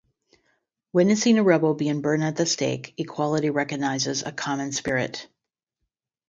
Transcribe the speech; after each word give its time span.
Witnessing 0.93 1.37
a 1.37 1.43
rebel 1.43 1.75
being 1.75 2.01
burned 2.01 2.23
at 2.23 2.35
the 2.35 2.47
stake, 2.47 2.95
Equality 2.97 3.51
recognizes 3.51 4.23
a 4.23 4.31
common 4.31 4.71
spirit. 4.71 5.27